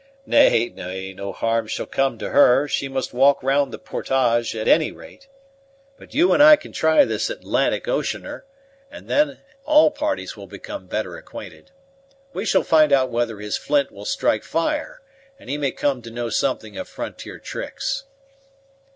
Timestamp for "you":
6.15-6.33